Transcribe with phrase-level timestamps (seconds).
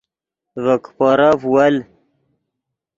[0.63, 1.75] ڤے کیپورف ول